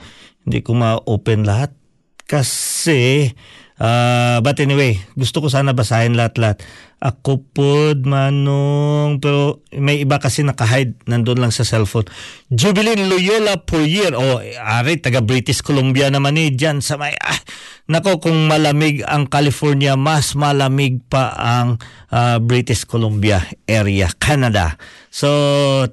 [0.48, 1.76] Hindi ko ma-open lahat
[2.24, 3.36] kasi
[3.80, 6.62] ah, but anyway, gusto ko sana basahin lahat-lahat.
[7.00, 12.12] Ako pod manong pero may iba kasi naka-hide nandun lang sa cellphone.
[12.52, 14.12] Jubilin Loyola per year.
[14.20, 17.40] Oh, ari taga British Columbia naman eh diyan sa may ah,
[17.88, 21.80] nako kung malamig ang California, mas malamig pa ang
[22.12, 24.76] ah, British Columbia area, Canada.
[25.08, 25.28] So,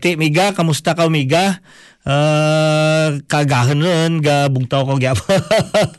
[0.03, 1.62] ti Miga, kamusta ka Miga?
[2.07, 5.18] Uh, kagahan rin, ga bugtaw ko gyap.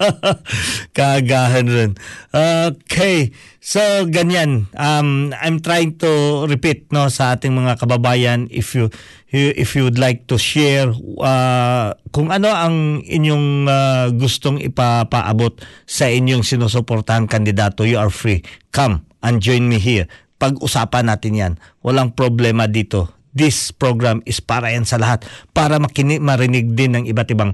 [0.98, 1.92] kagahan rin.
[2.32, 3.36] Okay.
[3.60, 4.72] So ganyan.
[4.80, 8.88] Um I'm trying to repeat no sa ating mga kababayan if you
[9.36, 16.08] if you would like to share uh, kung ano ang inyong uh, gustong ipapaabot sa
[16.08, 18.48] inyong sinusuportahan kandidato, you are free.
[18.72, 20.08] Come and join me here.
[20.40, 21.54] Pag-usapan natin 'yan.
[21.84, 25.22] Walang problema dito this program is para yan sa lahat
[25.54, 27.54] para makini marinig din ng iba't ibang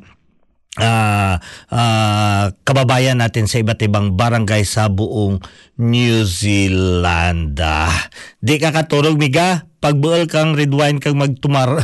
[0.79, 1.37] ah
[1.69, 5.37] ah, kababayan natin sa iba't ibang barangay sa buong
[5.77, 7.59] New Zealand.
[7.61, 7.93] Ah,
[8.41, 11.83] di ka katurog miga pagbuol kang red wine kang magtumar.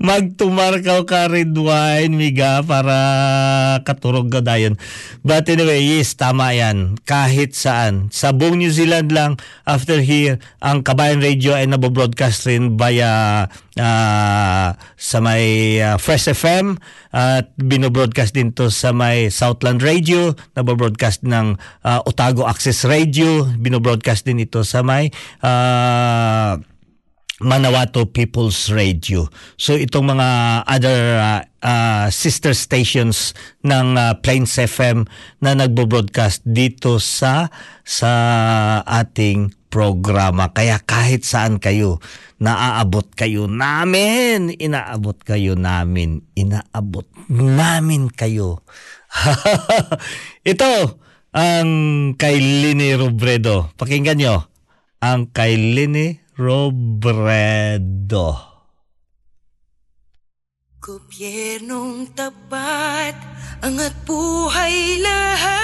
[0.00, 2.96] magtumar ka ka red wine miga para
[3.84, 4.80] katurog ka dayon.
[5.20, 6.96] But anyway, yes, tama yan.
[7.04, 8.08] Kahit saan.
[8.16, 9.36] Sa buong New Zealand lang,
[9.68, 13.44] after here, ang Kabayan Radio ay nabobroadcast rin via
[13.76, 16.80] ah, sa may ah, Fresh FM
[17.12, 24.24] at binobroadcast din to sa may Southland Radio, nabobroadcast ng ah, Otago Access Radio, binobroadcast
[24.24, 24.93] din ito sa may
[25.42, 26.60] ah,
[27.42, 29.26] Manawato People's Radio.
[29.58, 30.28] So itong mga
[30.70, 33.34] other uh, uh, sister stations
[33.66, 35.02] ng uh, Plains FM
[35.42, 37.50] na nagbo-broadcast dito sa
[37.82, 38.12] sa
[38.86, 40.54] ating programa.
[40.54, 41.98] Kaya kahit saan kayo,
[42.38, 48.62] naaabot kayo namin, inaabot kayo namin, inaabot namin kayo.
[50.46, 51.02] Ito
[51.34, 51.70] ang
[52.14, 53.74] kay Lini Robredo.
[53.74, 54.53] Pakinggan nyo
[55.04, 58.40] ang kay Lini Robredo.
[60.80, 63.12] Gobyernong tapat,
[63.60, 65.60] angat buhay lahat.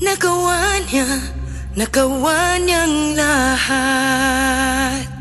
[0.00, 1.04] Nagawa niya,
[1.76, 5.17] nagawa niyang lahat.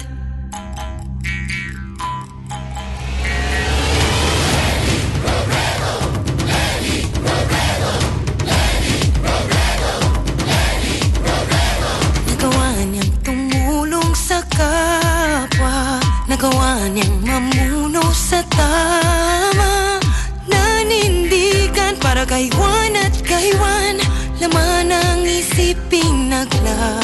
[16.88, 19.99] Nagawa niyang mamuno sa tama
[20.47, 23.99] Nanindigan para kay Juan at kay Juan.
[24.39, 26.95] Laman ang isiping naglaban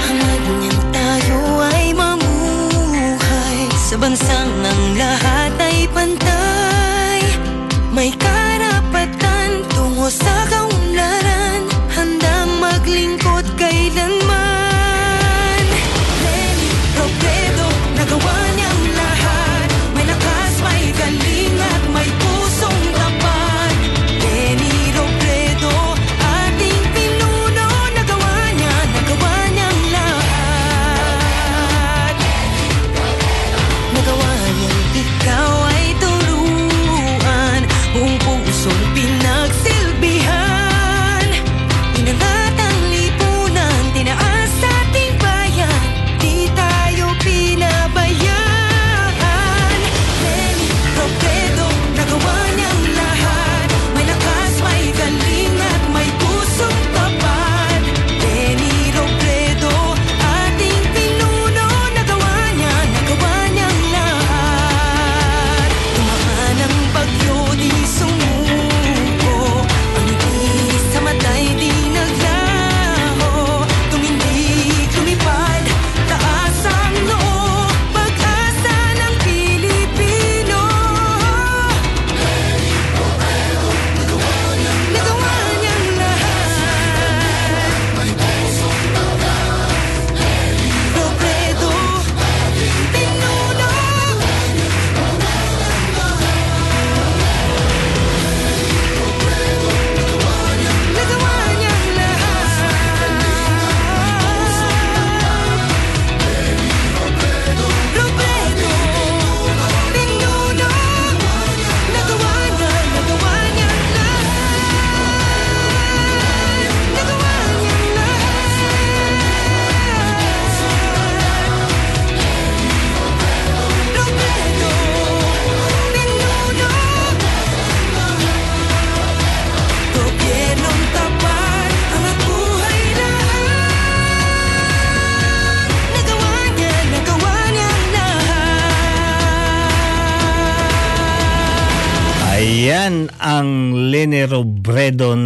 [0.00, 3.68] Hangad niyang tayo ay mamuhay.
[3.76, 7.20] Sa bansang ang lahat ay pantay.
[7.92, 8.35] May karapatan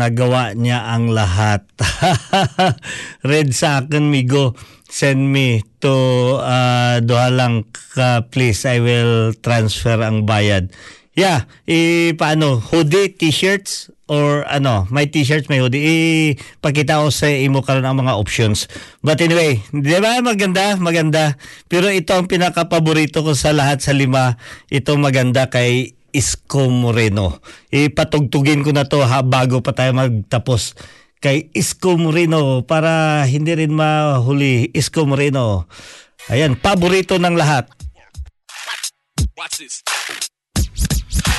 [0.01, 1.69] nagawa niya ang lahat.
[3.29, 4.57] Read sa akin, Migo.
[4.91, 5.95] Send me to
[6.43, 8.65] uh, duha lang ka, please.
[8.67, 10.73] I will transfer ang bayad.
[11.15, 12.59] Yeah, eh, paano?
[12.59, 16.35] Hoodie, t-shirts, or ano, may t-shirts, may hoodie.
[16.59, 18.67] Ipakita ko sa imo karon ang mga options.
[19.07, 20.75] But anyway, di ba maganda?
[20.81, 21.39] Maganda.
[21.71, 24.35] Pero ito ang pinaka-paborito ko sa lahat sa lima.
[24.67, 27.43] Ito maganda kay Isko Moreno.
[27.71, 30.75] Ipatugtugin ko na to ha, bago pa tayo magtapos
[31.21, 35.69] kay Isko Moreno para hindi rin mahuli Isko Moreno.
[36.33, 37.69] Ayan, paborito ng lahat.
[39.37, 39.81] Watch this.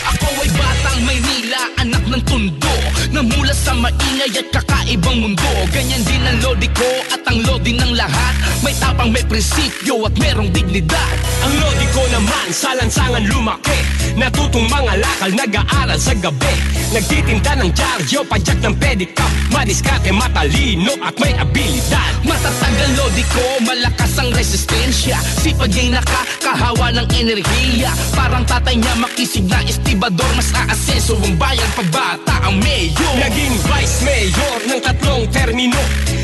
[0.01, 0.49] Ako ay
[0.81, 2.75] batang Maynila, anak ng tundo.
[3.13, 5.51] Namula sa maingay at kakaibang mundo.
[5.69, 8.33] Ganyan din ang lodi ko at ang lodi ng lahat.
[8.65, 11.15] May tapang, may prinsipyo at merong dignidad.
[11.45, 13.77] Ang lodi ko naman sa lansangan lumaki.
[14.17, 16.55] Natutong mga lakal, nag-aaral sa gabi.
[16.91, 19.31] Nagtitinda ng dyaryo, padyak ng pedicab.
[19.53, 22.11] Madiskate, matalino at may abilidad.
[22.25, 25.17] Matatag ang lodi ko, malakas ang resistensya.
[25.41, 27.91] Sipag niya'y nakakahawa ng enerhiya.
[28.11, 33.13] Parang tatay niya makisig na estibador Mas aasenso ang bayan pagbata ang mayor.
[33.19, 35.79] Naging vice mayor ng tatlong termino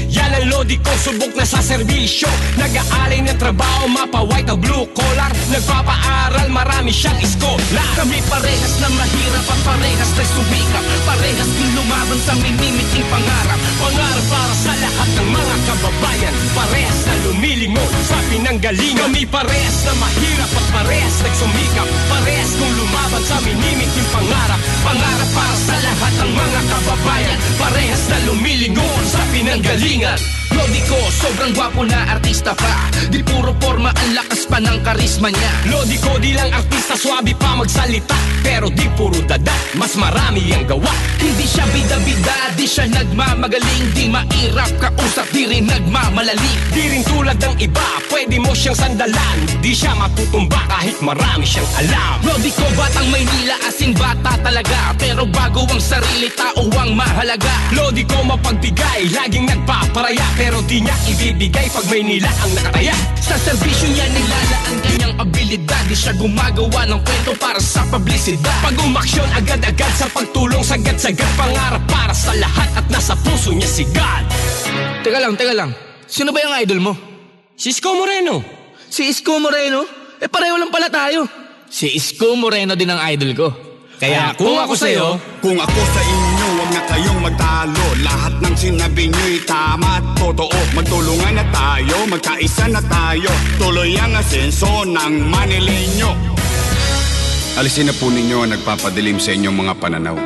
[0.07, 2.31] Yan ang lodi ko, subok na sa serbisyo.
[2.55, 5.31] Nag-aalay ng trabaho, mapa white o blue collar.
[5.51, 7.83] Nagpapaaral, marami siyang iskola.
[7.99, 13.59] Kami parehas na mahirap at parehas na sumikap Parehas din lumaban sa minimiting pangarap.
[13.83, 16.33] Pangarap para sa lahat ng mga kababayan.
[16.55, 19.03] Parehas na lumilingon sa pinanggalingan.
[19.11, 24.59] Kami parehas na mahirap at parehas nagsumikap Parehas kong lumaban sa minimiting pangarap.
[24.87, 27.37] Pangarap para sa lahat ng mga kababayan.
[27.59, 32.85] Parehas na lumilingon sa pinanggalingan Lodi ko, sobrang gwapo na artista pa.
[33.09, 35.53] Di puro forma, ang lakas pa ng karisma niya.
[35.73, 38.13] Lodi ko, di lang artista, swabe pa magsalita.
[38.45, 40.93] Pero di puro dada, mas marami ang gawa.
[41.17, 43.85] Hindi siya bida-bida, di siya nagmamagaling.
[43.97, 46.57] Di mairap kausap, di rin nagmamalalim.
[46.69, 49.37] Di rin tulad ng iba, pwede mo siyang sandalan.
[49.65, 52.21] Di siya matutumba kahit marami siyang alam.
[52.21, 54.93] Lodi ko, batang Maynila, asin bata talaga.
[55.01, 57.55] Pero bago ang sarili, tao ang mahalaga.
[57.73, 59.49] Lodi ko mapagbigay, laging
[59.87, 65.15] nagpaparaya Pero di niya ibibigay pag may nila ang nakataya Sa serbisyo niya nilalaan kanyang
[65.15, 70.63] abilidad abilidad Di siya gumagawa ng kwento para sa publisidad Pag umaksyon agad-agad sa pagtulong
[70.63, 74.23] Sagad-sagad pangarap para sa lahat At nasa puso niya si God
[75.07, 75.71] Teka lang, teka lang.
[76.03, 76.93] Sino ba yung idol mo?
[77.55, 78.43] Si Isko Moreno
[78.91, 79.87] Si Isko Moreno?
[80.17, 81.29] Eh pareho lang pala tayo.
[81.69, 83.47] Si Isko Moreno din ang idol ko
[83.97, 86.47] Kaya kung ako sa'yo Kung ako sa inyo,
[86.77, 90.53] na kayong magtalo Lahat ng sinabi nyo'y tama at totoo.
[90.77, 93.33] Magtulungan na tayo, magkaisa na tayo.
[93.57, 96.37] Tuloy ang asenso ng Manileño
[97.57, 100.17] Alisin na po ninyo ang nagpapadilim sa inyong mga pananaw.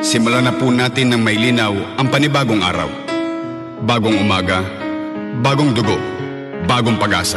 [0.00, 2.88] Simulan na po natin ng may linaw ang panibagong araw.
[3.84, 4.64] Bagong umaga,
[5.44, 6.00] bagong dugo,
[6.64, 7.36] bagong pag-asa.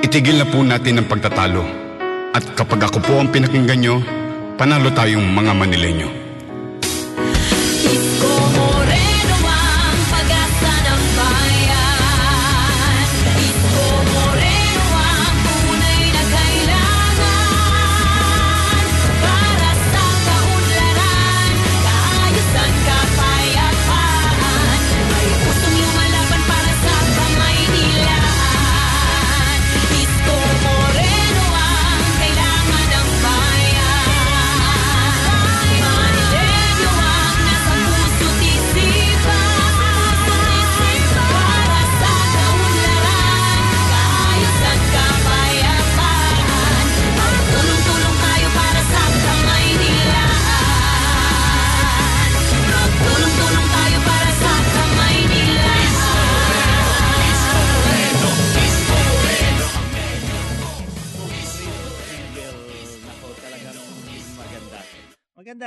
[0.00, 1.60] Itigil na po natin ang pagtatalo.
[2.32, 4.00] At kapag ako po ang pinakinggan nyo,
[4.56, 6.27] panalo tayong mga Manileño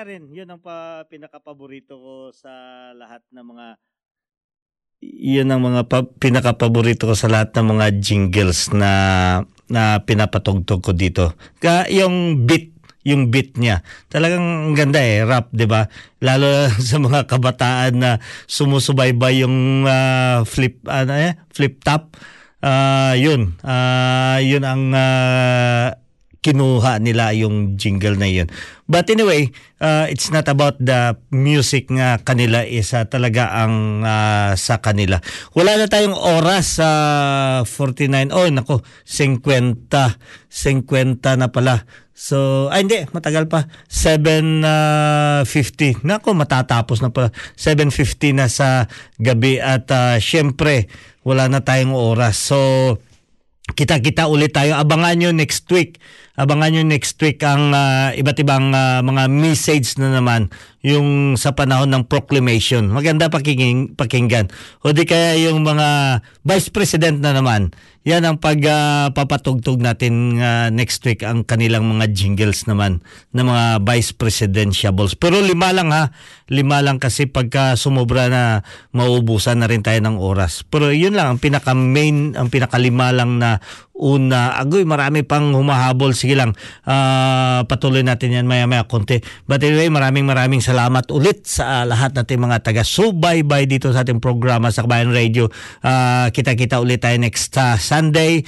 [0.01, 0.33] Maganda rin.
[0.33, 2.49] Yun ang pa, pinakapaborito ko sa
[2.97, 3.65] lahat ng mga
[5.01, 8.91] yun ang mga pa, pinakapaborito ko sa lahat ng mga jingles na
[9.69, 11.37] na pinapatugtog ko dito.
[11.61, 12.73] Ka yung beat
[13.05, 13.85] yung beat niya.
[14.09, 15.85] Talagang ang ganda eh, rap, 'di ba?
[16.17, 18.17] Lalo sa mga kabataan na
[18.49, 22.17] sumusubaybay yung ah, flip ano eh, flip top.
[22.65, 23.53] Ah, yun.
[23.61, 26.00] Ah, yun ang ah,
[26.41, 28.49] kinuha nila yung jingle na yun.
[28.89, 34.81] But anyway, uh, it's not about the music nga kanila isa talaga ang uh, sa
[34.81, 35.21] kanila.
[35.53, 36.89] Wala na tayong oras sa
[37.63, 38.33] 49.
[38.33, 40.17] Oh, nako, 50.
[40.49, 41.85] 50 na pala.
[42.17, 43.69] So, ay hindi, matagal pa.
[43.85, 46.01] 7.50.
[46.01, 47.29] Nako, matatapos na pala.
[47.53, 48.89] 7.50 na sa
[49.21, 50.89] gabi at uh, syempre,
[51.21, 52.41] wala na tayong oras.
[52.41, 52.57] So,
[53.73, 54.75] kita-kita ulit tayo.
[54.77, 55.97] Abangan nyo next week.
[56.39, 60.47] Abangan nyo next week ang ah, iba't ibang ah, mga message na naman
[60.81, 62.87] yung sa panahon ng proclamation.
[62.87, 64.47] Maganda pakinggan, pakinggan.
[64.81, 67.75] O di kaya yung mga vice president na naman.
[68.01, 73.05] Yan ang pagpapatugtog natin ah, next week ang kanilang mga jingles naman
[73.37, 75.13] ng mga vice presidentiables.
[75.13, 76.09] Pero lima lang ha.
[76.49, 80.65] Lima lang kasi pagka sumobra na maubusan na rin tayo ng oras.
[80.65, 83.61] Pero yun lang ang pinaka main, ang pinakalima lang na
[84.01, 84.57] una.
[84.57, 86.17] Agoy, marami pang humahabol.
[86.17, 86.57] Sige lang,
[86.89, 89.21] ah, patuloy natin yan maya-maya konti.
[89.45, 94.17] But anyway, maraming maraming salamat ulit sa ah, lahat nating mga taga-subaybay dito sa ating
[94.17, 95.53] programa sa Kabayan Radio.
[95.85, 98.47] Ah, kita-kita ulit tayo next ah, Sunday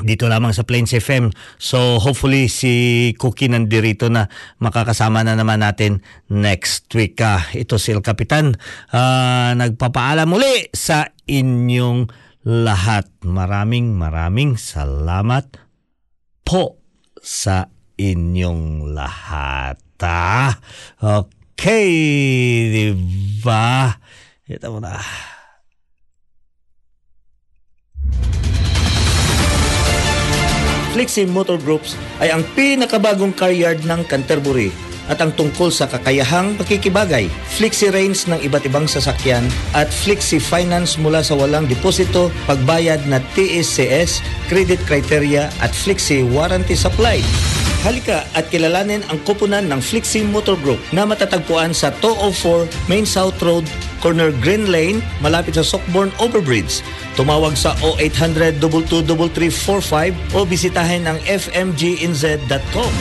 [0.00, 1.34] dito lamang sa Plains FM.
[1.58, 4.30] So hopefully si Cookie nandirito na
[4.62, 6.00] makakasama na naman natin
[6.30, 7.18] next week.
[7.20, 8.54] Ah, ito si El Capitan.
[8.94, 12.06] Ah, nagpapaalam muli sa inyong
[12.46, 13.10] lahat.
[13.26, 15.58] Maraming maraming salamat
[16.46, 16.80] po
[17.18, 17.66] sa
[17.98, 19.76] inyong lahat.
[20.02, 20.56] Ah,
[20.98, 21.90] okay,
[22.70, 22.84] di
[23.44, 23.92] ba?
[24.48, 24.98] Ito mo na.
[30.92, 34.68] Flexi Motor Groups ay ang pinakabagong car yard ng Canterbury
[35.10, 37.26] at ang tungkol sa kakayahang pakikibagay,
[37.58, 39.42] flexi range ng iba't ibang sasakyan
[39.74, 46.78] at flexi finance mula sa walang deposito, pagbayad na TSCS, credit criteria at flexi warranty
[46.78, 47.18] supply.
[47.82, 53.42] Halika at kilalanin ang koponan ng Flexi Motor Group na matatagpuan sa 204 Main South
[53.42, 53.66] Road,
[53.98, 56.78] corner Green Lane, malapit sa Sockborn Overbridge.
[57.18, 62.94] Tumawag sa 0800 22345 o bisitahin ang fmginz.com.